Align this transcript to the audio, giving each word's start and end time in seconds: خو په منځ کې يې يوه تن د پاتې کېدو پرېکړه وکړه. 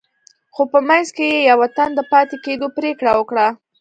خو 0.53 0.63
په 0.71 0.79
منځ 0.87 1.07
کې 1.15 1.25
يې 1.33 1.39
يوه 1.51 1.67
تن 1.75 1.89
د 1.95 1.99
پاتې 2.11 2.35
کېدو 2.45 2.67
پرېکړه 2.77 3.11
وکړه. 3.15 3.47